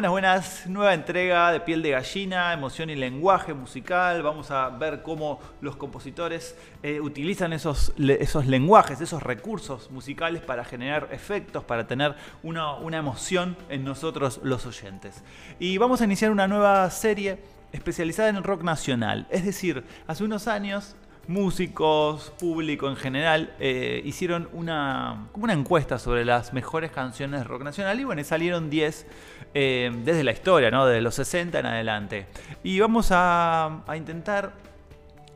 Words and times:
Buenas, 0.00 0.12
buenas. 0.12 0.66
Nueva 0.66 0.94
entrega 0.94 1.52
de 1.52 1.60
Piel 1.60 1.82
de 1.82 1.90
Gallina, 1.90 2.54
emoción 2.54 2.88
y 2.88 2.96
lenguaje 2.96 3.52
musical. 3.52 4.22
Vamos 4.22 4.50
a 4.50 4.70
ver 4.70 5.02
cómo 5.02 5.38
los 5.60 5.76
compositores 5.76 6.56
eh, 6.82 7.02
utilizan 7.02 7.52
esos, 7.52 7.92
esos 7.98 8.46
lenguajes, 8.46 9.02
esos 9.02 9.22
recursos 9.22 9.90
musicales 9.90 10.40
para 10.40 10.64
generar 10.64 11.08
efectos, 11.12 11.64
para 11.64 11.86
tener 11.86 12.14
una, 12.42 12.76
una 12.76 12.96
emoción 12.96 13.58
en 13.68 13.84
nosotros 13.84 14.40
los 14.42 14.64
oyentes. 14.64 15.22
Y 15.58 15.76
vamos 15.76 16.00
a 16.00 16.04
iniciar 16.04 16.30
una 16.30 16.48
nueva 16.48 16.88
serie 16.88 17.38
especializada 17.70 18.30
en 18.30 18.42
rock 18.42 18.62
nacional. 18.62 19.26
Es 19.28 19.44
decir, 19.44 19.84
hace 20.06 20.24
unos 20.24 20.48
años 20.48 20.96
músicos, 21.30 22.32
público 22.40 22.88
en 22.88 22.96
general, 22.96 23.54
eh, 23.60 24.02
hicieron 24.04 24.48
una, 24.52 25.28
una 25.34 25.52
encuesta 25.52 25.98
sobre 25.98 26.24
las 26.24 26.52
mejores 26.52 26.90
canciones 26.90 27.40
de 27.40 27.44
rock 27.44 27.62
nacional 27.62 28.00
y 28.00 28.04
bueno, 28.04 28.22
salieron 28.24 28.68
10 28.68 29.06
eh, 29.54 29.92
desde 30.04 30.24
la 30.24 30.32
historia, 30.32 30.72
¿no? 30.72 30.86
desde 30.86 31.00
los 31.00 31.14
60 31.14 31.60
en 31.60 31.66
adelante. 31.66 32.26
Y 32.64 32.80
vamos 32.80 33.10
a, 33.12 33.84
a 33.86 33.96
intentar 33.96 34.54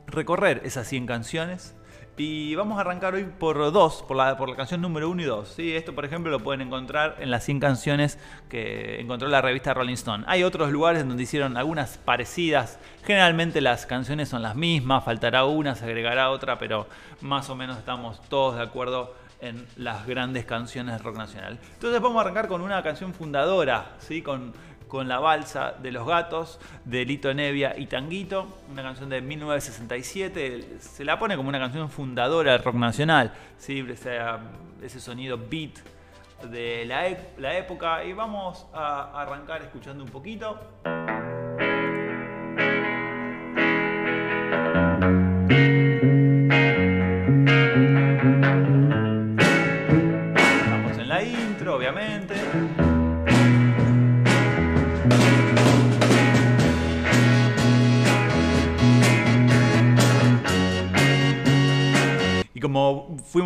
recorrer 0.09 0.63
esas 0.65 0.89
100 0.89 1.07
canciones 1.07 1.75
y 2.17 2.55
vamos 2.55 2.79
a 2.79 2.83
arrancar 2.83 3.15
hoy 3.15 3.25
por 3.25 3.73
dos, 3.73 4.05
por 4.07 4.17
la, 4.17 4.37
por 4.37 4.49
la 4.49 4.55
canción 4.55 4.81
número 4.81 5.11
uno 5.11 5.23
y 5.23 5.25
dos. 5.25 5.49
¿sí? 5.49 5.75
Esto, 5.75 5.95
por 5.95 6.05
ejemplo, 6.05 6.31
lo 6.31 6.41
pueden 6.41 6.61
encontrar 6.61 7.17
en 7.19 7.31
las 7.31 7.45
100 7.45 7.61
canciones 7.61 8.19
que 8.49 9.01
encontró 9.01 9.29
la 9.29 9.43
revista 9.43 9.75
Rolling 9.75 9.95
Stone. 9.95 10.25
Hay 10.29 10.45
otros 10.45 10.71
lugares 10.71 11.07
donde 11.07 11.23
hicieron 11.23 11.57
algunas 11.57 11.99
parecidas. 11.99 12.79
Generalmente 13.05 13.61
las 13.61 13.87
canciones 13.87 14.29
son 14.29 14.43
las 14.43 14.55
mismas, 14.55 15.05
faltará 15.05 15.45
una, 15.45 15.75
se 15.75 15.85
agregará 15.85 16.31
otra, 16.31 16.59
pero 16.59 16.87
más 17.21 17.51
o 17.51 17.57
menos 17.57 17.79
estamos 17.79 18.21
todos 18.29 18.57
de 18.57 18.63
acuerdo 18.63 19.15
en 19.41 19.67
las 19.77 20.07
grandes 20.07 20.45
canciones 20.45 20.97
de 20.97 21.03
rock 21.03 21.17
nacional. 21.17 21.59
Entonces 21.75 22.01
vamos 22.01 22.19
a 22.19 22.21
arrancar 22.23 22.49
con 22.49 22.63
una 22.63 22.83
canción 22.83 23.13
fundadora, 23.13 23.97
¿sí? 23.99 24.23
con 24.23 24.53
con 24.95 25.09
La 25.09 25.19
Balsa 25.19 25.75
de 25.83 25.91
los 25.91 26.07
Gatos, 26.07 26.61
de 26.85 27.05
Lito 27.05 27.35
Nevia 27.35 27.75
y 27.77 27.87
Tanguito, 27.87 28.47
una 28.71 28.85
canción 28.85 29.11
de 29.11 29.21
1967. 29.23 30.79
Se 30.79 31.05
la 31.05 31.19
pone 31.19 31.35
como 31.35 31.49
una 31.49 31.59
canción 31.59 31.91
fundadora 31.91 32.53
del 32.53 32.63
rock 32.63 32.77
nacional, 32.77 33.33
¿sí? 33.59 33.85
ese, 33.91 34.21
ese 34.81 35.01
sonido 35.01 35.37
beat 35.37 35.79
de 36.49 36.85
la, 36.85 37.09
la, 37.39 37.59
época. 37.59 38.05
Y 38.05 38.13
vamos 38.13 38.69
a 38.73 39.21
arrancar 39.21 39.63
escuchando 39.63 40.05
un 40.05 40.11
poquito. 40.11 40.61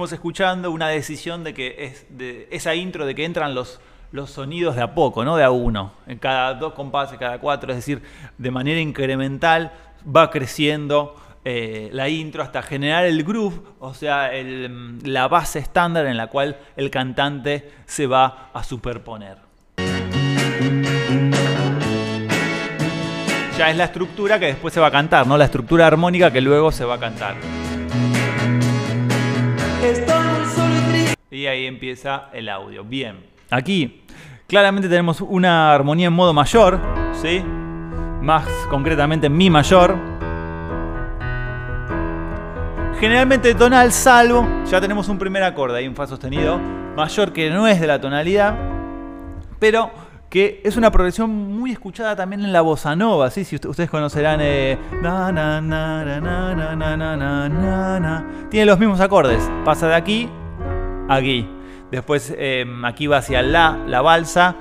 Fuimos 0.08 0.12
escuchando, 0.12 0.70
una 0.70 0.88
decisión 0.88 1.44
de 1.44 1.52
que 1.52 1.84
es 1.84 2.06
de 2.08 2.48
esa 2.50 2.74
intro 2.74 3.04
de 3.04 3.14
que 3.14 3.26
entran 3.26 3.54
los, 3.54 3.78
los 4.10 4.30
sonidos 4.30 4.74
de 4.74 4.80
a 4.80 4.94
poco, 4.94 5.22
no 5.22 5.36
de 5.36 5.44
a 5.44 5.50
uno, 5.50 5.92
en 6.06 6.18
cada 6.18 6.54
dos 6.54 6.72
compases, 6.72 7.18
cada 7.18 7.38
cuatro, 7.38 7.72
es 7.72 7.76
decir, 7.76 8.00
de 8.38 8.50
manera 8.50 8.80
incremental 8.80 9.72
va 10.04 10.30
creciendo 10.30 11.14
eh, 11.44 11.90
la 11.92 12.08
intro 12.08 12.42
hasta 12.42 12.62
generar 12.62 13.04
el 13.04 13.22
groove, 13.22 13.60
o 13.80 13.92
sea, 13.92 14.30
la 14.32 15.28
base 15.28 15.58
estándar 15.58 16.06
en 16.06 16.16
la 16.16 16.28
cual 16.28 16.56
el 16.76 16.90
cantante 16.90 17.70
se 17.84 18.06
va 18.06 18.48
a 18.54 18.64
superponer. 18.64 19.36
Ya 23.58 23.70
es 23.70 23.76
la 23.76 23.84
estructura 23.84 24.38
que 24.38 24.46
después 24.46 24.72
se 24.72 24.80
va 24.80 24.86
a 24.86 24.90
cantar, 24.90 25.26
¿no? 25.26 25.36
La 25.36 25.44
estructura 25.44 25.86
armónica 25.86 26.32
que 26.32 26.40
luego 26.40 26.72
se 26.72 26.84
va 26.86 26.94
a 26.94 26.98
cantar. 26.98 27.34
Y 31.30 31.46
ahí 31.46 31.66
empieza 31.66 32.28
el 32.32 32.48
audio. 32.48 32.84
Bien. 32.84 33.16
Aquí 33.50 34.04
claramente 34.46 34.88
tenemos 34.88 35.20
una 35.20 35.72
armonía 35.72 36.08
en 36.08 36.12
modo 36.12 36.32
mayor, 36.32 36.80
¿sí? 37.12 37.42
Más 38.20 38.44
concretamente 38.68 39.28
en 39.28 39.36
mi 39.36 39.48
mayor. 39.50 39.96
Generalmente 42.98 43.54
tonal, 43.54 43.92
salvo, 43.92 44.46
ya 44.66 44.80
tenemos 44.80 45.08
un 45.08 45.18
primer 45.18 45.44
acorde 45.44 45.78
ahí, 45.78 45.86
un 45.86 45.94
fa 45.94 46.06
sostenido 46.06 46.58
mayor 46.96 47.32
que 47.32 47.48
no 47.48 47.68
es 47.68 47.80
de 47.80 47.86
la 47.86 48.00
tonalidad, 48.00 48.58
pero 49.60 49.92
que 50.30 50.60
es 50.64 50.76
una 50.76 50.90
progresión 50.90 51.30
muy 51.30 51.72
escuchada 51.72 52.14
también 52.14 52.44
en 52.44 52.52
la 52.52 52.60
bossa 52.60 52.94
nova, 52.94 53.30
¿sí? 53.30 53.44
si 53.44 53.56
ustedes 53.56 53.88
conocerán 53.88 54.40
tiene 58.50 58.66
los 58.66 58.78
mismos 58.78 59.00
acordes, 59.00 59.42
pasa 59.64 59.88
de 59.88 59.94
aquí 59.94 60.28
aquí. 61.08 61.48
Después 61.90 62.34
em, 62.36 62.84
aquí 62.84 63.06
va 63.06 63.18
hacia 63.18 63.42
la, 63.42 63.78
la 63.86 64.02
balsa 64.02 64.56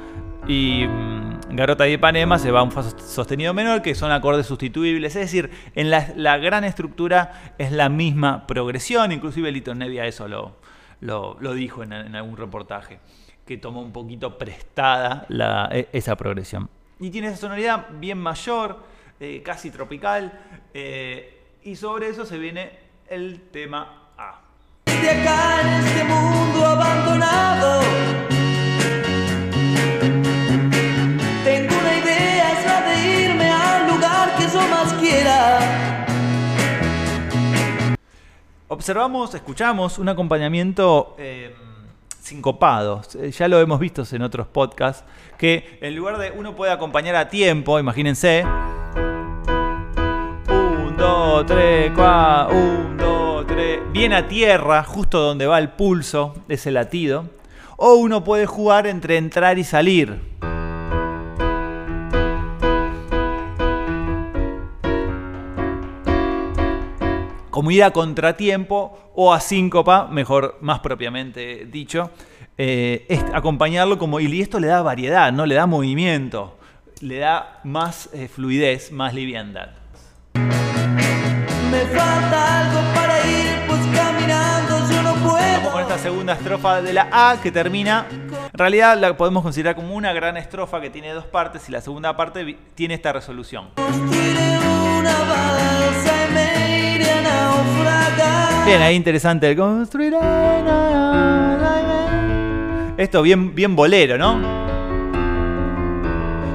y 0.48 0.86
mm, 0.88 1.28
Garota 1.50 1.84
de 1.84 1.94
Ipanema 1.94 2.40
se 2.40 2.52
va 2.52 2.62
a 2.62 2.64
un 2.64 2.72
fa 2.72 2.84
sostenido 2.84 3.54
menor, 3.54 3.82
que 3.82 3.96
son 3.96 4.12
acordes 4.12 4.46
sustituibles. 4.46 5.16
Es 5.16 5.24
decir, 5.24 5.50
en 5.76 5.90
la, 5.90 6.38
gran 6.38 6.64
estructura 6.64 7.54
es 7.58 7.72
la 7.72 7.90
misma 7.90 8.48
progresión. 8.48 9.12
Inclusive 9.12 9.52
Lito 9.52 9.76
Nevia 9.76 10.06
eso 10.06 10.28
lo, 10.28 10.56
lo, 11.02 11.54
dijo 11.54 11.84
en, 11.84 11.94
algún 11.94 12.38
reportaje, 12.38 13.00
que 13.48 13.58
tomó 13.58 13.82
un 13.82 13.92
poquito 13.92 14.38
prestada 14.38 15.26
e, 15.72 15.88
esa 15.94 16.16
progresión. 16.16 16.70
Y 17.00 17.10
tiene 17.10 17.30
esa 17.30 17.38
sonoridad 17.38 17.88
bien 17.94 18.20
mayor, 18.20 18.84
eh, 19.20 19.42
casi 19.44 19.72
tropical, 19.72 20.40
eh, 20.74 21.42
y 21.64 21.76
sobre 21.76 22.10
eso 22.10 22.26
se 22.26 22.38
viene 22.38 22.72
el 23.10 23.50
tema 23.50 24.10
acá 24.86 25.62
en 25.62 25.86
este 25.86 26.04
mundo 26.04 26.66
abandonado. 26.66 27.82
Tengo 31.44 31.78
una 31.80 31.98
idea, 31.98 32.60
es 32.60 32.66
la 32.66 32.82
de 32.90 33.24
irme 33.24 33.50
al 33.50 33.88
lugar 33.88 34.36
que 34.38 34.48
yo 34.48 34.62
más 34.68 34.94
quiera. 34.96 35.60
Observamos, 38.68 39.34
escuchamos 39.34 39.98
un 39.98 40.10
acompañamiento 40.10 41.16
eh, 41.18 41.56
sincopado. 42.28 43.02
Eh, 43.20 43.32
ya 43.32 43.48
lo 43.48 43.60
hemos 43.60 43.80
visto 43.80 44.04
en 44.12 44.22
otros 44.22 44.48
podcasts. 44.48 45.04
Que 45.38 45.80
en 45.82 45.96
lugar 45.96 46.18
de 46.18 46.32
uno 46.32 46.56
puede 46.56 46.72
acompañar 46.72 47.16
a 47.16 47.30
tiempo, 47.30 47.80
imagínense. 47.80 48.44
Un, 50.50 50.96
dos, 50.98 51.46
tres, 51.46 51.92
cuatro, 51.96 52.56
un, 52.56 52.98
dos 52.98 53.46
bien 53.92 54.14
a 54.14 54.28
tierra, 54.28 54.84
justo 54.84 55.20
donde 55.20 55.48
va 55.48 55.58
el 55.60 55.70
pulso, 55.70 56.36
ese 56.50 56.72
latido. 56.72 57.26
O 57.78 57.94
uno 57.96 58.24
puede 58.24 58.46
jugar 58.46 58.88
entre 58.88 59.18
entrar 59.18 59.58
y 59.58 59.64
salir. 59.64 60.20
Como 67.58 67.72
ir 67.72 67.84
a 67.84 67.90
contratiempo 67.90 69.12
o 69.16 69.34
a 69.34 69.40
síncopa, 69.40 70.06
mejor, 70.06 70.60
más 70.62 70.78
propiamente 70.82 71.66
dicho, 71.66 72.12
eh, 72.56 73.08
acompañarlo 73.34 73.98
como, 73.98 74.20
y 74.20 74.42
esto 74.42 74.60
le 74.60 74.68
da 74.68 74.84
variedad, 74.84 75.34
¿no? 75.34 75.44
Le 75.44 75.56
da 75.56 75.66
movimiento, 75.66 76.56
le 77.02 77.18
da 77.18 77.60
más 77.64 78.12
eh, 78.14 78.28
fluidez, 78.28 78.92
más 78.92 79.16
liviandad. 79.16 79.70
Me 80.36 81.80
falta 81.98 82.62
algo 82.62 82.94
para 82.94 83.28
ir, 83.28 83.48
pues 83.66 83.82
caminando 83.88 84.78
yo 84.92 85.02
no 85.02 85.14
puedo. 85.16 85.38
Vamos 85.38 85.72
con 85.72 85.82
esta 85.82 85.98
segunda 85.98 86.34
estrofa 86.34 86.84
de 86.84 86.94
la 86.94 87.10
A 87.12 87.42
que 87.42 87.52
termina. 87.52 88.06
En 88.12 88.50
realidad 88.54 89.00
la 89.00 89.18
podemos 89.18 89.42
considerar 89.42 89.76
como 89.76 89.96
una 89.96 90.14
gran 90.14 90.38
estrofa 90.38 90.80
que 90.80 90.92
tiene 90.92 91.12
dos 91.12 91.26
partes 91.26 91.68
y 91.70 91.72
la 91.72 91.82
segunda 91.82 92.16
parte 92.16 92.56
tiene 92.76 92.94
esta 92.94 93.12
resolución. 93.14 93.70
Bien, 98.68 98.82
ahí 98.82 98.96
interesante 98.98 99.50
el 99.50 99.56
construiré. 99.56 100.18
Esto 102.98 103.22
bien, 103.22 103.56
bien 103.56 103.78
bolero, 103.78 104.18
¿no? 104.18 104.42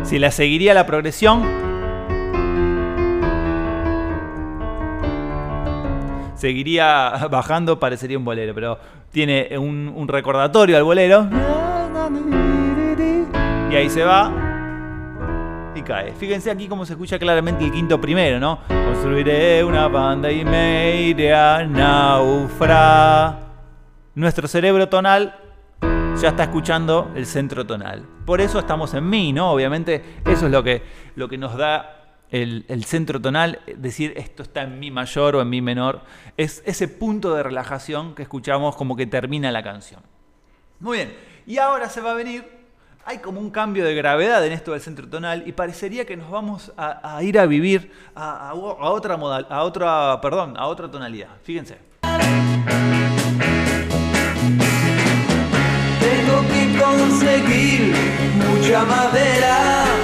Si 0.04 0.18
la 0.18 0.30
seguiría 0.30 0.74
la 0.74 0.84
progresión, 0.84 1.42
seguiría 6.34 7.28
bajando, 7.30 7.78
parecería 7.78 8.18
un 8.18 8.26
bolero, 8.26 8.52
pero 8.54 8.78
tiene 9.10 9.56
un, 9.56 10.06
recordatorio 10.06 10.76
al 10.76 10.82
bolero. 10.82 11.26
Y 13.70 13.74
ahí 13.74 13.88
se 13.88 14.04
va 14.04 14.41
y 15.74 15.82
cae. 15.82 16.12
Fíjense 16.12 16.50
aquí 16.50 16.68
cómo 16.68 16.84
se 16.84 16.92
escucha 16.92 17.18
claramente 17.18 17.64
el 17.64 17.72
quinto 17.72 18.00
primero, 18.00 18.38
¿no? 18.38 18.60
Construiré 18.68 19.64
una 19.64 19.88
banda 19.88 20.30
y 20.30 20.44
me 20.44 21.02
iré 21.02 21.34
a 21.34 21.64
naufra. 21.64 23.38
Nuestro 24.14 24.46
cerebro 24.48 24.88
tonal 24.88 25.34
ya 26.20 26.28
está 26.28 26.44
escuchando 26.44 27.10
el 27.14 27.26
centro 27.26 27.66
tonal. 27.66 28.06
Por 28.26 28.40
eso 28.40 28.58
estamos 28.58 28.94
en 28.94 29.08
mi, 29.08 29.32
¿no? 29.32 29.50
Obviamente 29.50 30.20
eso 30.24 30.46
es 30.46 30.52
lo 30.52 30.62
que, 30.62 30.82
lo 31.16 31.28
que 31.28 31.38
nos 31.38 31.56
da 31.56 32.18
el, 32.30 32.64
el, 32.68 32.84
centro 32.84 33.20
tonal, 33.20 33.60
decir 33.76 34.14
esto 34.16 34.42
está 34.42 34.62
en 34.62 34.78
mi 34.78 34.90
mayor 34.90 35.36
o 35.36 35.42
en 35.42 35.50
mi 35.50 35.60
menor, 35.60 36.02
es 36.36 36.62
ese 36.64 36.88
punto 36.88 37.34
de 37.34 37.42
relajación 37.42 38.14
que 38.14 38.22
escuchamos 38.22 38.76
como 38.76 38.96
que 38.96 39.06
termina 39.06 39.50
la 39.52 39.62
canción. 39.62 40.02
Muy 40.80 40.98
bien, 40.98 41.14
y 41.46 41.58
ahora 41.58 41.88
se 41.88 42.00
va 42.00 42.12
a 42.12 42.14
venir, 42.14 42.61
hay 43.04 43.18
como 43.18 43.40
un 43.40 43.50
cambio 43.50 43.84
de 43.84 43.94
gravedad 43.94 44.44
en 44.46 44.52
esto 44.52 44.72
del 44.72 44.80
centro 44.80 45.08
tonal 45.08 45.42
y 45.46 45.52
parecería 45.52 46.04
que 46.04 46.16
nos 46.16 46.30
vamos 46.30 46.72
a, 46.76 47.22
ir 47.22 47.38
a 47.38 47.46
vivir 47.46 47.92
a, 48.14 48.50
a, 48.50 48.54
otra 48.54 49.16
modal, 49.16 49.46
a 49.50 49.62
otra, 49.62 50.20
perdón, 50.20 50.54
a 50.56 50.66
otra 50.66 50.90
tonalidad. 50.90 51.30
Fíjense. 51.42 51.78
Tengo 56.00 56.42
que 56.48 56.78
conseguir 56.78 57.94
mucha 58.36 58.84
madera. 58.84 60.01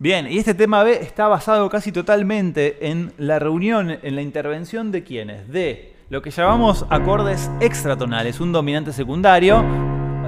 Bien, 0.00 0.30
y 0.30 0.38
este 0.38 0.54
tema 0.54 0.84
B 0.84 0.92
está 1.02 1.26
basado 1.26 1.68
casi 1.68 1.90
totalmente 1.90 2.88
en 2.88 3.12
la 3.18 3.40
reunión, 3.40 3.98
en 4.00 4.14
la 4.14 4.22
intervención 4.22 4.92
de 4.92 5.02
quienes, 5.02 5.48
de 5.48 5.92
lo 6.08 6.22
que 6.22 6.30
llamamos 6.30 6.86
acordes 6.88 7.50
extratonales, 7.58 8.38
un 8.38 8.52
dominante 8.52 8.92
secundario, 8.92 9.64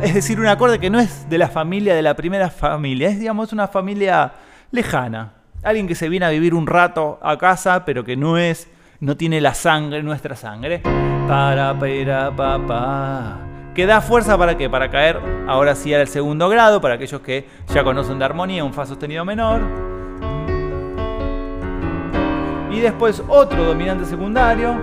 es 0.03 0.13
decir, 0.13 0.41
un 0.41 0.49
acorde 0.49 0.81
que 0.81 0.91
no 0.91 0.99
es 0.99 1.31
de 1.31 1.39
la 1.39 1.49
familia 1.49 1.95
de 1.95 2.03
la 2.03 2.17
primera 2.17 2.51
familia, 2.51 3.11
es 3.11 3.21
digamos 3.21 3.53
una 3.53 3.69
familia 3.69 4.33
lejana, 4.73 5.35
alguien 5.63 5.87
que 5.87 5.95
se 5.95 6.09
viene 6.09 6.27
a 6.27 6.31
vivir 6.31 6.53
un 6.53 6.67
rato 6.67 7.21
a 7.23 7.39
casa, 7.39 7.85
pero 7.85 8.03
que 8.05 8.17
no 8.17 8.39
es, 8.39 8.69
no 8.99 9.17
tiene 9.17 9.41
la 9.41 9.55
sangre, 9.55 10.03
nuestra 10.03 10.35
sangre. 10.35 10.81
Para, 11.29 11.79
para, 11.79 12.35
pa, 12.35 12.67
pa. 12.67 13.50
Que 13.75 13.87
da 13.87 14.01
fuerza 14.01 14.37
para 14.37 14.57
qué? 14.57 14.69
Para 14.69 14.91
caer 14.91 15.21
ahora 15.47 15.75
sí 15.75 15.95
al 15.95 16.09
segundo 16.09 16.49
grado, 16.49 16.81
para 16.81 16.95
aquellos 16.95 17.21
que 17.21 17.47
ya 17.73 17.85
conocen 17.85 18.19
de 18.19 18.25
armonía, 18.25 18.65
un 18.65 18.75
fa 18.75 18.85
sostenido 18.85 19.25
menor. 19.25 19.61
Y 22.71 22.81
después 22.81 23.23
otro 23.29 23.65
dominante 23.65 24.05
secundario. 24.05 24.75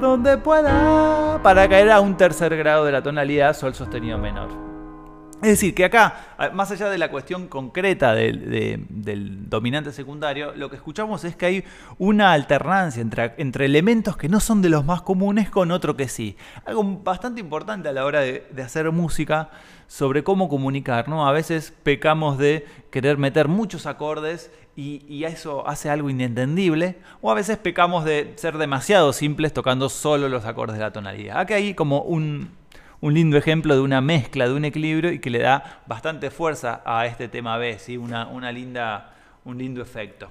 Donde 0.00 0.38
pueda. 0.38 1.40
Para 1.42 1.68
caer 1.68 1.90
a 1.90 2.00
un 2.00 2.16
tercer 2.16 2.56
grado 2.56 2.84
de 2.84 2.92
la 2.92 3.02
tonalidad 3.02 3.54
sol 3.54 3.74
sostenido 3.74 4.18
menor. 4.18 4.69
Es 5.42 5.48
decir, 5.48 5.74
que 5.74 5.86
acá, 5.86 6.36
más 6.52 6.70
allá 6.70 6.90
de 6.90 6.98
la 6.98 7.10
cuestión 7.10 7.48
concreta 7.48 8.14
del, 8.14 8.50
de, 8.50 8.84
del, 8.90 9.48
dominante 9.48 9.90
secundario, 9.90 10.52
lo 10.54 10.68
que 10.68 10.76
escuchamos 10.76 11.24
es 11.24 11.34
que 11.34 11.46
hay 11.46 11.64
una 11.96 12.32
alternancia 12.32 13.00
entre, 13.00 13.64
elementos 13.64 14.18
que 14.18 14.28
no 14.28 14.38
son 14.38 14.60
de 14.60 14.68
los 14.68 14.84
más 14.84 15.00
comunes 15.00 15.48
con 15.48 15.70
otro 15.70 15.96
que 15.96 16.08
sí. 16.08 16.36
Algo 16.66 16.84
bastante 17.02 17.40
importante 17.40 17.88
a 17.88 17.92
la 17.92 18.04
hora 18.04 18.20
de, 18.20 18.46
de 18.50 18.62
hacer 18.62 18.90
música 18.90 19.50
sobre 19.86 20.22
cómo 20.22 20.50
comunicar, 20.50 21.08
¿no? 21.08 21.26
A 21.26 21.32
veces 21.32 21.72
pecamos 21.82 22.36
de 22.36 22.66
querer 22.90 23.16
meter 23.16 23.48
muchos 23.48 23.86
acordes 23.86 24.50
y, 24.76 25.04
y, 25.08 25.24
eso 25.24 25.66
hace 25.66 25.90
algo 25.90 26.10
inentendible, 26.10 26.98
o 27.20 27.30
a 27.30 27.34
veces 27.34 27.56
pecamos 27.56 28.04
de 28.04 28.32
ser 28.36 28.56
demasiado 28.56 29.12
simples 29.12 29.52
tocando 29.52 29.88
solo 29.88 30.28
los 30.28 30.44
acordes 30.44 30.76
de 30.76 30.82
la 30.82 30.92
tonalidad. 30.92 31.38
Acá 31.40 31.56
hay 31.56 31.74
como 31.74 32.02
un, 32.02 32.50
un 33.00 33.14
lindo 33.14 33.36
ejemplo 33.36 33.74
de 33.74 33.80
una 33.80 34.00
mezcla, 34.00 34.46
de 34.46 34.54
un 34.54 34.64
equilibrio 34.64 35.12
y 35.12 35.18
que 35.18 35.30
le 35.30 35.40
da 35.40 35.80
bastante 35.86 36.30
fuerza 36.30 36.82
a 36.84 37.06
este 37.06 37.28
tema 37.28 37.56
B, 37.56 37.78
¿sí? 37.78 37.96
una, 37.96 38.26
una 38.26 38.52
linda, 38.52 39.12
un 39.44 39.58
lindo 39.58 39.82
efecto. 39.82 40.28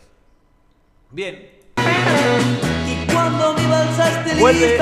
Bien. 1.11 1.49
Y 1.77 3.11
cuando 3.11 3.55
esté 3.55 4.39
Vuelve, 4.39 4.77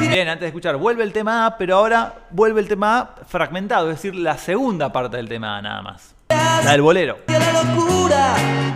bien, 0.00 0.28
antes 0.28 0.40
de 0.40 0.46
escuchar, 0.46 0.76
vuelve 0.76 1.02
el 1.02 1.12
tema 1.12 1.46
A, 1.46 1.56
pero 1.58 1.76
ahora 1.76 2.14
vuelve 2.30 2.60
el 2.60 2.68
tema 2.68 2.98
A 2.98 3.24
fragmentado, 3.26 3.90
es 3.90 3.96
decir, 3.96 4.14
la 4.14 4.38
segunda 4.38 4.92
parte 4.92 5.16
del 5.16 5.28
tema 5.28 5.58
A 5.58 5.62
nada 5.62 5.82
más. 5.82 6.14
La 6.28 6.72
del 6.72 6.82
bolero. 6.82 7.18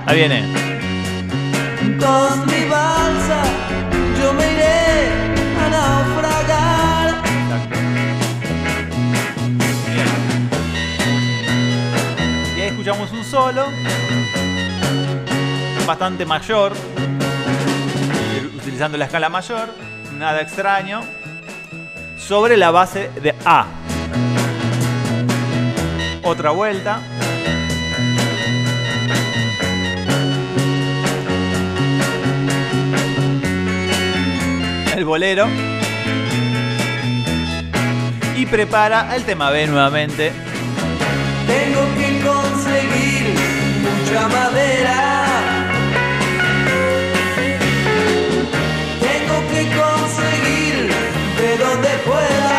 Ahí 0.06 0.16
viene. 0.16 0.42
Con 1.98 2.46
mi 2.46 2.68
balsa 2.68 3.42
escuchamos 12.86 13.10
un 13.10 13.24
solo, 13.24 13.66
bastante 15.88 16.24
mayor, 16.24 16.72
utilizando 18.56 18.96
la 18.96 19.06
escala 19.06 19.28
mayor, 19.28 19.70
nada 20.16 20.40
extraño, 20.40 21.00
sobre 22.16 22.56
la 22.56 22.70
base 22.70 23.10
de 23.20 23.34
A. 23.44 23.66
Otra 26.22 26.50
vuelta. 26.52 27.00
El 34.94 35.04
bolero. 35.04 35.48
Y 38.36 38.46
prepara 38.46 39.16
el 39.16 39.24
tema 39.24 39.50
B 39.50 39.66
nuevamente. 39.66 40.46
Madera. 44.22 45.26
Tengo 49.00 49.36
que 49.52 49.62
conseguir 49.76 50.90
de 51.40 51.58
donde 51.58 51.88
pueda. 52.04 52.56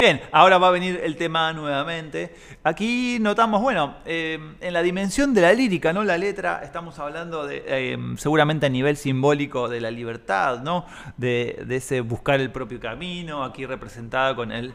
Bien, 0.00 0.20
ahora 0.32 0.58
va 0.58 0.68
a 0.68 0.70
venir 0.70 1.00
el 1.02 1.16
tema 1.16 1.52
nuevamente. 1.54 2.34
Aquí 2.62 3.16
notamos, 3.20 3.62
bueno, 3.62 3.96
eh, 4.04 4.38
en 4.60 4.72
la 4.74 4.82
dimensión 4.82 5.32
de 5.32 5.40
la 5.40 5.54
lírica, 5.54 5.94
¿no? 5.94 6.04
La 6.04 6.18
letra, 6.18 6.60
estamos 6.62 6.98
hablando 6.98 7.46
de, 7.46 7.64
eh, 7.66 7.96
seguramente 8.18 8.66
a 8.66 8.68
nivel 8.68 8.98
simbólico 8.98 9.68
de 9.68 9.80
la 9.80 9.90
libertad, 9.90 10.60
¿no? 10.60 10.84
De, 11.16 11.64
de, 11.66 11.76
ese 11.76 12.02
buscar 12.02 12.38
el 12.38 12.50
propio 12.50 12.78
camino, 12.78 13.44
aquí 13.44 13.64
representada 13.64 14.36
con 14.36 14.52
el, 14.52 14.74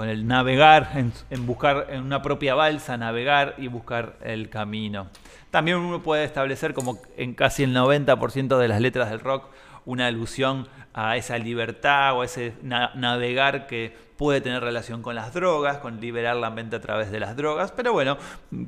con 0.00 0.08
el 0.08 0.26
navegar, 0.26 0.92
en, 1.28 1.46
buscar 1.46 1.88
en 1.90 2.02
una 2.02 2.22
propia 2.22 2.54
balsa, 2.54 2.96
navegar 2.96 3.56
y 3.58 3.66
buscar 3.66 4.16
el 4.22 4.48
camino. 4.48 5.08
También 5.50 5.76
uno 5.76 6.02
puede 6.02 6.24
establecer, 6.24 6.72
como 6.72 7.02
en 7.18 7.34
casi 7.34 7.64
el 7.64 7.76
90% 7.76 8.56
de 8.56 8.66
las 8.66 8.80
letras 8.80 9.10
del 9.10 9.20
rock, 9.20 9.50
una 9.84 10.06
alusión 10.06 10.68
a 10.94 11.18
esa 11.18 11.36
libertad 11.36 12.16
o 12.16 12.22
a 12.22 12.24
ese 12.24 12.54
na 12.62 12.92
navegar 12.94 13.66
que 13.66 13.94
puede 14.16 14.40
tener 14.40 14.62
relación 14.62 15.02
con 15.02 15.14
las 15.14 15.34
drogas, 15.34 15.76
con 15.80 16.00
liberar 16.00 16.36
la 16.36 16.48
mente 16.48 16.76
a 16.76 16.80
través 16.80 17.10
de 17.10 17.20
las 17.20 17.36
drogas, 17.36 17.70
pero 17.70 17.92
bueno, 17.92 18.16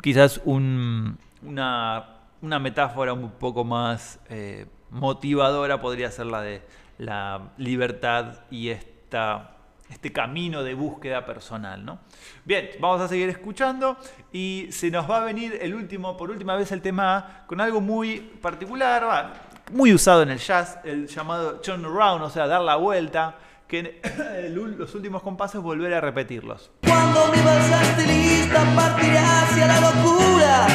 quizás 0.02 0.38
un, 0.44 1.16
una, 1.42 2.08
una, 2.42 2.58
metáfora 2.58 3.14
un 3.14 3.30
poco 3.30 3.64
más 3.64 4.20
eh, 4.28 4.66
motivadora 4.90 5.80
podría 5.80 6.10
ser 6.10 6.26
la 6.26 6.42
de 6.42 6.60
la 6.98 7.52
libertad 7.56 8.40
y 8.50 8.68
esta, 8.68 9.52
este 9.92 10.12
camino 10.12 10.62
de 10.62 10.74
búsqueda 10.74 11.24
personal. 11.24 11.84
¿no? 11.84 12.00
Bien, 12.44 12.70
vamos 12.80 13.00
a 13.00 13.08
seguir 13.08 13.28
escuchando 13.28 13.96
y 14.32 14.68
se 14.70 14.90
nos 14.90 15.08
va 15.08 15.18
a 15.18 15.24
venir 15.24 15.58
el 15.60 15.74
último, 15.74 16.16
por 16.16 16.30
última 16.30 16.56
vez 16.56 16.72
el 16.72 16.82
tema 16.82 17.44
con 17.46 17.60
algo 17.60 17.80
muy 17.80 18.18
particular, 18.20 19.04
va, 19.04 19.32
muy 19.72 19.92
usado 19.92 20.22
en 20.22 20.30
el 20.30 20.38
jazz, 20.38 20.78
el 20.84 21.06
llamado 21.06 21.60
turn 21.60 21.84
around, 21.84 22.22
o 22.22 22.30
sea, 22.30 22.46
dar 22.46 22.62
la 22.62 22.76
vuelta 22.76 23.36
que 23.68 24.00
en 24.02 24.54
los 24.78 24.94
últimos 24.94 25.22
compases 25.22 25.60
volver 25.60 25.94
a 25.94 26.00
repetirlos. 26.00 26.70
Cuando 26.82 27.26
mi 27.28 27.40
balsa 27.42 27.82
esté 27.82 28.06
lista, 28.06 28.64
partiré 28.76 29.18
hacia 29.18 29.66
la 29.66 29.80
locura. 29.80 30.66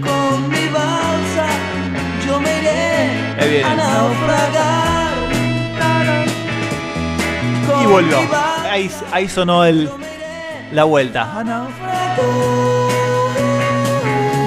Con 0.00 0.48
mi 0.48 0.68
balsa 0.68 1.46
yo 2.26 2.40
me 2.40 2.58
iré 2.58 3.62
a 3.64 3.74
naufragar. 3.74 4.71
Volvió. 7.92 8.16
Ahí, 8.70 8.90
ahí 9.10 9.28
sonó 9.28 9.66
el, 9.66 9.90
la 10.72 10.84
vuelta. 10.84 11.28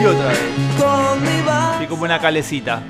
Y 0.02 0.06
otra 0.06 0.30
vez. 0.30 0.44
Y 1.84 1.86
como 1.86 2.06
una 2.06 2.20
calecita. 2.20 2.82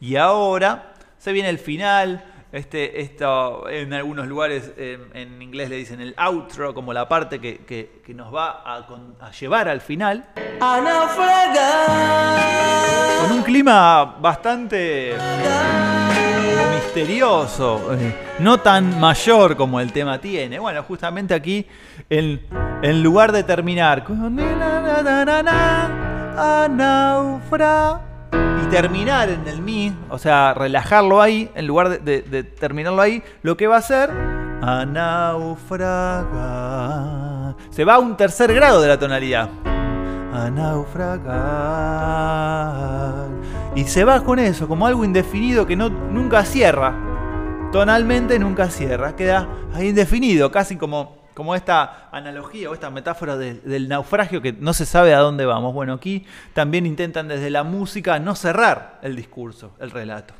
Y 0.00 0.16
ahora 0.16 0.94
se 1.18 1.32
viene 1.32 1.50
el 1.50 1.60
final. 1.60 2.24
Este, 2.50 3.00
esto, 3.00 3.68
en 3.68 3.92
algunos 3.92 4.26
lugares 4.26 4.72
en, 4.76 5.40
inglés 5.40 5.70
le 5.70 5.76
dicen 5.76 6.00
el 6.00 6.14
outro, 6.16 6.74
como 6.74 6.92
la 6.92 7.08
parte 7.08 7.40
que, 7.40 7.58
que, 7.64 8.14
nos 8.14 8.34
va 8.34 8.62
a, 8.64 8.86
a, 9.20 9.30
llevar 9.30 9.68
al 9.68 9.82
final. 9.82 10.24
Con 13.20 13.32
un 13.32 13.42
clima 13.42 14.16
bastante 14.20 15.16
misterioso, 16.94 17.92
eh, 17.94 18.14
no 18.38 18.58
tan 18.60 19.00
mayor 19.00 19.56
como 19.56 19.80
el 19.80 19.92
tema 19.92 20.20
tiene. 20.20 20.60
Bueno, 20.60 20.84
justamente 20.84 21.34
aquí, 21.34 21.66
en, 22.08 22.40
lugar 23.02 23.32
de 23.32 23.42
terminar 23.42 24.04
con 24.04 24.38
y 28.62 28.66
terminar 28.70 29.28
en 29.28 29.48
el 29.48 29.60
mi, 29.60 29.92
o 30.08 30.18
sea, 30.18 30.54
relajarlo 30.54 31.20
ahí, 31.20 31.50
en 31.56 31.66
lugar 31.66 32.00
de, 32.00 32.44
terminarlo 32.60 33.02
ahí, 33.02 33.24
lo 33.42 33.56
que 33.56 33.66
va 33.66 33.74
a 33.76 33.78
hacer 33.78 34.10
a. 34.62 35.34
Se 37.70 37.84
va 37.84 37.94
a 37.94 37.98
un 37.98 38.16
tercer 38.16 38.54
grado 38.54 38.80
de 38.80 38.86
la 38.86 39.00
tonalidad. 39.00 39.48
A 40.32 40.48
naufragar. 40.48 41.34
Y 43.74 43.84
se 43.84 44.04
va 44.04 44.22
con 44.22 44.38
eso, 44.38 44.68
como 44.68 44.86
algo 44.86 45.04
indefinido 45.04 45.66
que 45.66 45.74
no, 45.76 45.88
nunca 45.88 46.44
cierra. 46.44 46.94
Tonalmente 47.72 48.38
nunca 48.38 48.70
cierra. 48.70 49.16
Queda 49.16 49.48
ahí 49.74 49.88
indefinido, 49.88 50.52
casi 50.52 50.76
como, 50.76 51.18
como 51.34 51.56
esta 51.56 52.08
analogía 52.12 52.70
o 52.70 52.74
esta 52.74 52.90
metáfora 52.90 53.36
de- 53.36 53.54
del 53.54 53.88
naufragio 53.88 54.40
que 54.40 54.52
no 54.52 54.72
se 54.74 54.86
sabe 54.86 55.12
a 55.12 55.18
dónde 55.18 55.44
vamos. 55.44 55.74
Bueno, 55.74 55.94
aquí 55.94 56.24
también 56.52 56.86
intentan 56.86 57.26
desde 57.26 57.50
la 57.50 57.64
música 57.64 58.20
no 58.20 58.36
cerrar 58.36 59.00
el 59.02 59.16
discurso, 59.16 59.72
el 59.80 59.90
relato. 59.90 60.34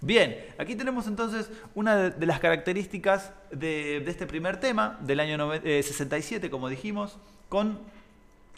Bien, 0.00 0.36
aquí 0.58 0.74
tenemos 0.74 1.06
entonces 1.06 1.50
una 1.74 2.10
de, 2.10 2.26
las 2.26 2.40
características 2.40 3.32
de, 3.52 3.98
este 4.06 4.26
primer 4.26 4.56
tema 4.56 4.98
del 5.02 5.20
año 5.20 5.36
nove- 5.36 5.60
eh, 5.62 5.82
67, 5.82 6.48
como 6.48 6.70
dijimos, 6.70 7.18
con 7.50 7.78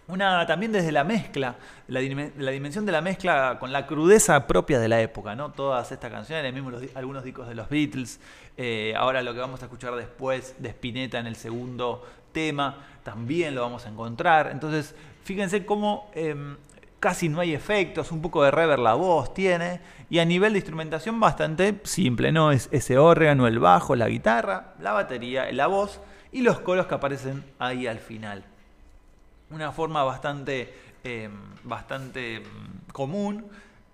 una 0.07 0.47
también 0.47 0.71
desde 0.73 0.93
la 0.93 1.03
mezcla, 1.05 1.57
la, 1.89 2.01
dime- 2.01 2.33
la 2.37 2.51
dimensión 2.51 2.85
de 2.85 2.93
la 2.93 3.01
mezcla 3.01 3.57
con 3.59 3.73
la 3.73 3.87
crudeza 3.87 4.47
propia 4.47 4.79
de 4.79 4.89
la 4.89 5.01
época, 5.01 5.35
¿no? 5.35 5.51
Todas 5.53 5.91
estas 5.93 6.11
canciones, 6.11 6.53
mismo 6.53 6.71
algunos 6.95 7.25
discos 7.25 7.49
de 7.49 7.55
los 7.55 7.69
Beatles, 7.69 8.21
eh, 8.57 8.95
ahora 8.97 9.23
lo 9.23 9.33
que 9.33 9.41
vamos 9.41 9.63
a 9.63 9.65
escuchar 9.65 9.95
después 9.97 10.57
de 10.59 10.69
Spinetta 10.71 11.19
en 11.19 11.27
el 11.27 11.37
segundo 11.37 12.07
tema, 12.33 12.77
también 13.03 13.55
lo 13.55 13.63
vamos 13.63 13.87
a 13.87 13.89
encontrar. 13.89 14.51
Entonces, 14.53 14.95
fíjense 15.25 15.65
cómo 15.65 16.11
em, 16.15 16.57
casi 17.01 17.29
no 17.29 17.41
hay 17.41 17.55
efectos, 17.55 18.13
un 18.13 18.21
poco 18.21 18.45
de 18.45 18.51
reverb 18.51 18.83
la 18.83 18.95
voz 18.95 19.33
tiene, 19.33 19.81
y 20.11 20.19
a 20.19 20.25
nivel 20.25 20.53
de 20.53 20.59
instrumentación 20.59 21.19
bastante 21.19 21.81
simple, 21.85 22.31
¿no? 22.31 22.53
Es 22.53 22.69
ese 22.73 22.99
órgano, 22.99 23.47
el 23.47 23.59
bajo, 23.59 23.97
la 23.97 24.09
guitarra, 24.09 24.75
la 24.81 24.93
batería, 24.93 25.51
la 25.53 25.67
voz 25.67 26.01
y 26.31 26.43
los 26.43 26.61
coros 26.61 26.87
que 26.87 26.95
aparecen 26.95 27.43
ahí 27.59 27.87
al 27.87 27.99
final 28.01 28.45
una 29.51 29.73
forma 29.73 30.03
bastante, 30.05 30.75
eh, 31.05 31.29
bastante 31.63 32.41
mm, 32.41 32.91
común 32.93 33.47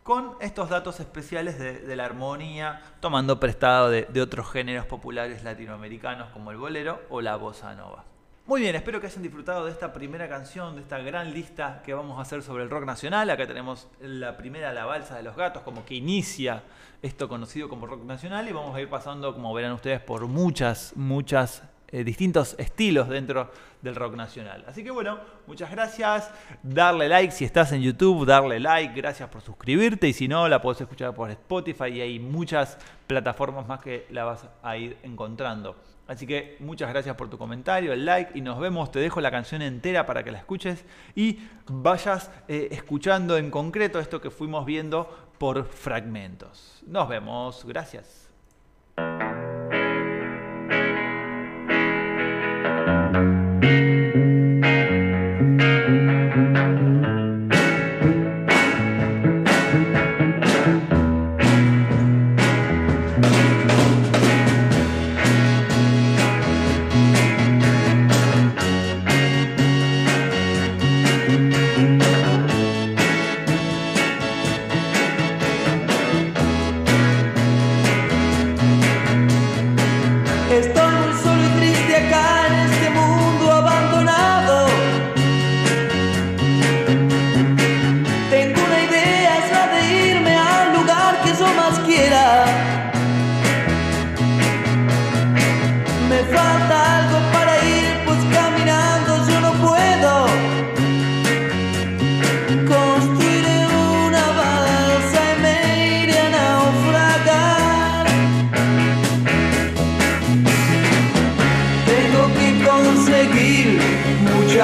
con 0.02 0.34
estos 0.40 0.70
datos 0.70 0.98
especiales 1.00 1.58
de, 1.58 1.78
de 1.80 1.96
la 1.96 2.06
armonía, 2.06 2.80
tomando 3.00 3.38
prestado 3.38 3.90
de, 3.90 4.06
de 4.06 4.22
otros 4.22 4.50
géneros 4.50 4.86
populares 4.86 5.44
latinoamericanos 5.44 6.30
como 6.30 6.50
el 6.50 6.56
bolero 6.56 7.00
o 7.10 7.20
la 7.20 7.36
bossa 7.36 7.74
nova. 7.74 8.04
Muy 8.50 8.62
bien, 8.62 8.74
espero 8.74 9.00
que 9.00 9.06
hayan 9.06 9.22
disfrutado 9.22 9.66
de 9.66 9.70
esta 9.70 9.92
primera 9.92 10.28
canción, 10.28 10.74
de 10.74 10.82
esta 10.82 10.98
gran 10.98 11.32
lista 11.32 11.82
que 11.84 11.94
vamos 11.94 12.18
a 12.18 12.22
hacer 12.22 12.42
sobre 12.42 12.64
el 12.64 12.70
rock 12.70 12.84
nacional. 12.84 13.30
Acá 13.30 13.46
tenemos 13.46 13.86
la 14.00 14.36
primera, 14.36 14.72
La 14.72 14.86
Balsa 14.86 15.14
de 15.14 15.22
los 15.22 15.36
Gatos, 15.36 15.62
como 15.62 15.84
que 15.84 15.94
inicia 15.94 16.64
esto 17.00 17.28
conocido 17.28 17.68
como 17.68 17.86
rock 17.86 18.02
nacional 18.02 18.48
y 18.48 18.52
vamos 18.52 18.74
a 18.74 18.80
ir 18.80 18.88
pasando, 18.88 19.32
como 19.34 19.54
verán 19.54 19.70
ustedes, 19.70 20.00
por 20.00 20.26
muchas, 20.26 20.94
muchas 20.96 21.62
eh, 21.92 22.04
distintos 22.04 22.54
estilos 22.58 23.08
dentro 23.08 23.50
del 23.82 23.94
rock 23.94 24.14
nacional. 24.14 24.64
Así 24.66 24.84
que 24.84 24.90
bueno, 24.90 25.18
muchas 25.46 25.70
gracias. 25.70 26.30
Darle 26.62 27.08
like 27.08 27.32
si 27.32 27.44
estás 27.44 27.72
en 27.72 27.82
YouTube, 27.82 28.26
darle 28.26 28.60
like, 28.60 28.94
gracias 28.94 29.28
por 29.28 29.42
suscribirte 29.42 30.08
y 30.08 30.12
si 30.12 30.28
no, 30.28 30.48
la 30.48 30.60
podés 30.62 30.80
escuchar 30.82 31.14
por 31.14 31.30
Spotify 31.30 31.88
y 31.88 32.00
hay 32.00 32.18
muchas 32.18 32.78
plataformas 33.06 33.66
más 33.66 33.80
que 33.80 34.06
la 34.10 34.24
vas 34.24 34.46
a 34.62 34.76
ir 34.76 34.96
encontrando. 35.02 35.76
Así 36.10 36.26
que 36.26 36.56
muchas 36.58 36.88
gracias 36.90 37.14
por 37.14 37.30
tu 37.30 37.38
comentario, 37.38 37.92
el 37.92 38.04
like 38.04 38.36
y 38.36 38.40
nos 38.40 38.58
vemos. 38.58 38.90
Te 38.90 38.98
dejo 38.98 39.20
la 39.20 39.30
canción 39.30 39.62
entera 39.62 40.06
para 40.06 40.24
que 40.24 40.32
la 40.32 40.38
escuches 40.38 40.84
y 41.14 41.38
vayas 41.68 42.32
eh, 42.48 42.66
escuchando 42.72 43.36
en 43.36 43.50
concreto 43.50 44.00
esto 44.00 44.20
que 44.20 44.30
fuimos 44.30 44.66
viendo 44.66 45.08
por 45.38 45.64
fragmentos. 45.66 46.82
Nos 46.84 47.08
vemos, 47.08 47.64
gracias. 47.64 48.28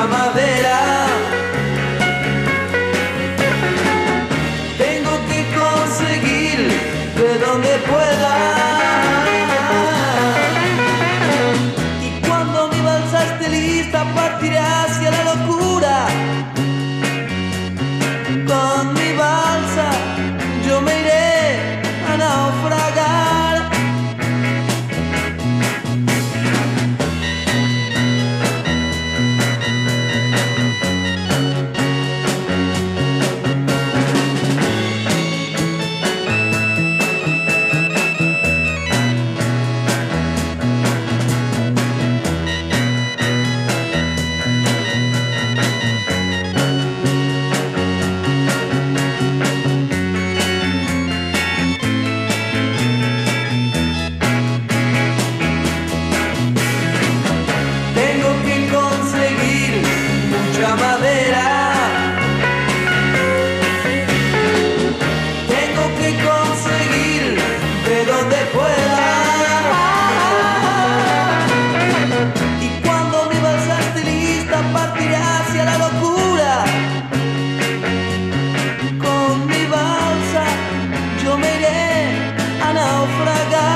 madera. 0.04 0.85
naufragar. 83.16 83.75